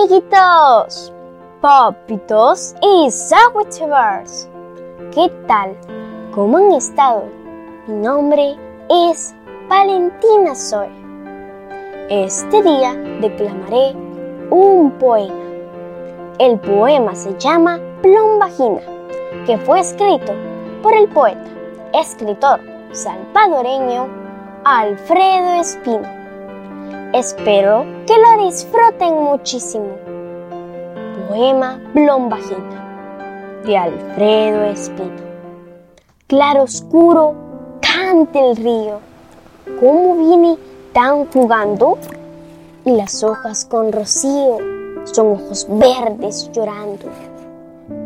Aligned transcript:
amiguitos, 0.00 1.12
papitos 1.60 2.74
y 2.80 3.10
sandwichers. 3.10 4.48
¿Qué 5.14 5.30
tal? 5.46 5.76
¿Cómo 6.34 6.56
han 6.56 6.72
estado? 6.72 7.24
Mi 7.86 7.96
nombre 7.96 8.56
es 8.88 9.34
Valentina 9.68 10.54
Zoe. 10.54 10.88
Este 12.08 12.62
día 12.62 12.94
declamaré 13.20 13.94
un 14.50 14.90
poema. 14.92 15.34
El 16.38 16.58
poema 16.60 17.14
se 17.14 17.36
llama 17.38 17.78
Plombagina, 18.00 18.80
que 19.44 19.58
fue 19.58 19.80
escrito 19.80 20.32
por 20.82 20.94
el 20.94 21.08
poeta, 21.08 21.50
escritor 21.92 22.60
salvadoreño 22.92 24.08
Alfredo 24.64 25.60
Espino. 25.60 26.19
Espero 27.12 27.84
que 28.06 28.14
lo 28.16 28.46
disfruten 28.46 29.14
muchísimo. 29.24 29.96
Poema 31.28 31.80
Blombagina 31.92 33.62
de 33.66 33.76
Alfredo 33.76 34.62
Espino. 34.66 35.10
Claro 36.28 36.62
oscuro, 36.62 37.34
cante 37.80 38.38
el 38.38 38.54
río. 38.54 39.00
¿Cómo 39.80 40.14
viene 40.18 40.56
tan 40.92 41.26
jugando? 41.32 41.98
Y 42.84 42.92
las 42.92 43.24
hojas 43.24 43.64
con 43.64 43.90
rocío 43.90 44.58
son 45.02 45.32
ojos 45.32 45.66
verdes 45.68 46.48
llorando. 46.52 47.06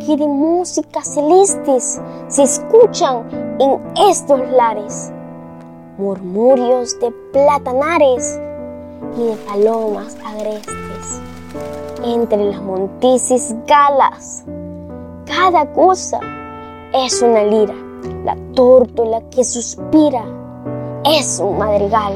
Que 0.00 0.16
de 0.16 0.26
música 0.26 1.02
celestes 1.02 2.00
se 2.28 2.42
escuchan 2.42 3.28
en 3.60 3.82
estos 4.08 4.40
lares. 4.48 5.12
Murmurios 5.98 6.98
de 7.00 7.10
platanares 7.34 8.40
y 9.16 9.22
de 9.22 9.36
palomas 9.46 10.16
agrestes. 10.24 10.74
Entre 12.02 12.44
las 12.44 12.60
montices 12.62 13.54
galas, 13.66 14.44
cada 15.26 15.72
cosa 15.72 16.20
es 16.92 17.22
una 17.22 17.44
lira. 17.44 17.74
La 18.24 18.36
tórtola 18.54 19.22
que 19.30 19.44
suspira 19.44 20.24
es 21.04 21.38
un 21.38 21.58
madrigal 21.58 22.14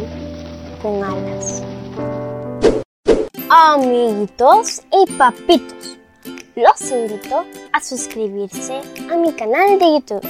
con 0.83 1.03
alas. 1.03 1.63
Amiguitos 3.49 4.83
y 4.93 5.11
papitos, 5.17 5.99
los 6.55 6.91
invito 6.91 7.45
a 7.73 7.81
suscribirse 7.81 8.81
a 9.11 9.17
mi 9.17 9.33
canal 9.33 9.79
de 9.79 9.93
YouTube, 9.93 10.29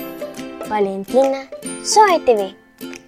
Valentina 0.68 1.48
Soy 1.82 2.20
TV, 2.20 2.56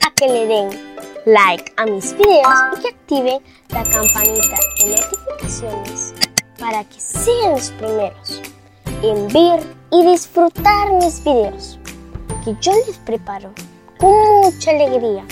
a 0.04 0.14
que 0.14 0.26
le 0.26 0.46
den 0.46 0.89
like 1.26 1.72
a 1.76 1.86
mis 1.86 2.12
videos 2.16 2.54
y 2.76 2.80
que 2.80 2.88
activen 2.88 3.42
la 3.70 3.82
campanita 3.84 4.58
de 4.78 4.96
notificaciones 4.96 6.14
para 6.58 6.84
que 6.84 7.00
sean 7.00 7.52
los 7.52 7.70
primeros 7.72 8.42
en 9.02 9.28
ver 9.28 9.60
y 9.92 10.06
disfrutar 10.06 10.92
mis 10.92 11.22
videos 11.24 11.78
que 12.44 12.56
yo 12.60 12.72
les 12.86 12.98
preparo 12.98 13.52
con 13.98 14.12
mucha 14.42 14.70
alegría 14.70 15.24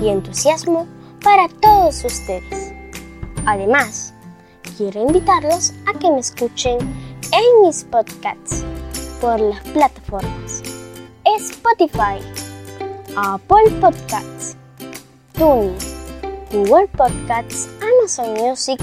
y 0.00 0.08
entusiasmo 0.08 0.86
para 1.22 1.48
todos 1.60 2.04
ustedes. 2.04 2.72
Además, 3.46 4.12
quiero 4.76 5.02
invitarlos 5.02 5.72
a 5.86 5.98
que 5.98 6.10
me 6.10 6.20
escuchen 6.20 6.78
en 6.80 7.66
mis 7.66 7.84
podcasts 7.84 8.64
por 9.20 9.40
las 9.40 9.60
plataformas 9.68 10.62
Spotify, 11.42 12.20
Apple 13.16 13.70
Podcasts, 13.80 14.56
TuneIn, 15.32 15.76
Google 16.50 16.88
Podcasts, 16.88 17.68
Amazon 17.80 18.34
Music, 18.34 18.78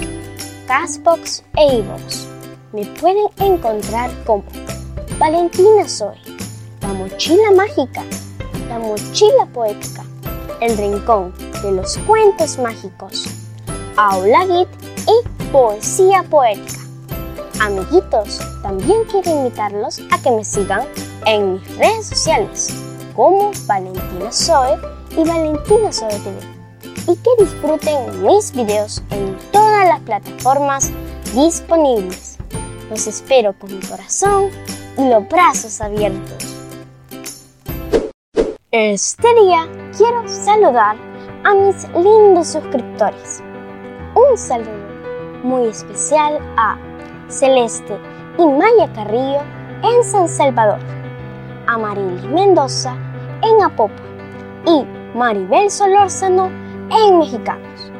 Castbox 0.67 1.43
e 1.57 1.77
iVoox. 1.77 2.27
Me 2.73 2.85
pueden 2.99 3.27
encontrar 3.37 4.11
como 4.25 4.43
Valentina 5.17 5.87
Soy, 5.87 6.17
La 6.81 6.89
Mochila 6.89 7.51
Mágica, 7.55 8.03
La 8.67 8.79
Mochila 8.79 9.45
Poética, 9.53 10.03
El 10.61 10.77
Rincón 10.77 11.33
de 11.63 11.71
los 11.71 11.97
Cuentos 11.99 12.57
Mágicos, 12.57 13.25
Aula 13.97 14.41
Git 14.45 14.67
y 15.07 15.45
Poesía 15.51 16.23
Poética. 16.23 16.79
Amiguitos, 17.61 18.39
también 18.61 19.03
quiero 19.11 19.31
invitarlos 19.31 19.99
a 20.11 20.21
que 20.21 20.31
me 20.31 20.45
sigan 20.45 20.87
en 21.25 21.53
mis 21.53 21.77
redes 21.77 22.07
sociales 22.07 22.69
como 23.15 23.51
Valentina 23.65 24.31
Zoe 24.31 24.98
y 25.11 25.27
Valentina 25.27 25.91
Zoe 25.91 26.09
TV 26.09 26.59
y 27.07 27.15
que 27.15 27.43
disfruten 27.43 28.23
mis 28.23 28.51
videos 28.51 29.01
en 29.11 29.37
todas 29.51 29.87
las 29.87 29.99
plataformas 30.01 30.91
disponibles. 31.33 32.37
Los 32.89 33.07
espero 33.07 33.53
con 33.53 33.73
mi 33.73 33.85
corazón 33.85 34.49
y 34.97 35.09
los 35.09 35.27
brazos 35.27 35.81
abiertos. 35.81 36.45
Este 38.71 39.27
día 39.41 39.67
quiero 39.97 40.27
saludar 40.27 40.95
a 41.43 41.53
mis 41.55 41.87
lindos 41.93 42.49
suscriptores. 42.49 43.41
Un 44.15 44.37
saludo 44.37 44.89
muy 45.43 45.67
especial 45.67 46.37
a 46.57 46.77
Celeste 47.29 47.97
y 48.37 48.45
Maya 48.45 48.91
Carrillo 48.93 49.41
en 49.83 50.03
San 50.03 50.27
Salvador, 50.27 50.79
a 51.67 51.77
Marilis 51.77 52.23
Mendoza 52.25 52.95
en 53.41 53.63
Apopa 53.63 54.03
y 54.65 54.98
Maribel 55.13 55.69
Solórzano 55.69 56.49
en 56.91 57.19
Mexicanos. 57.19 57.91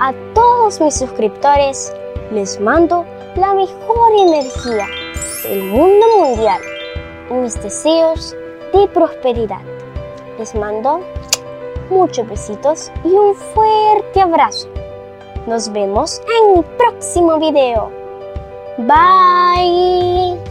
A 0.00 0.12
todos 0.34 0.80
mis 0.80 0.94
suscriptores 0.94 1.92
les 2.30 2.60
mando 2.60 3.04
la 3.36 3.54
mejor 3.54 4.12
energía 4.18 4.86
del 5.44 5.64
mundo 5.64 6.06
mundial 6.18 6.60
y 7.30 7.34
mis 7.34 7.60
deseos 7.62 8.36
de 8.72 8.88
prosperidad. 8.88 9.60
Les 10.38 10.54
mando 10.54 11.00
muchos 11.90 12.28
besitos 12.28 12.90
y 13.04 13.08
un 13.08 13.34
fuerte 13.34 14.20
abrazo. 14.20 14.68
Nos 15.46 15.72
vemos 15.72 16.20
en 16.40 16.54
mi 16.54 16.62
próximo 16.76 17.38
video. 17.38 17.90
Bye. 18.78 20.45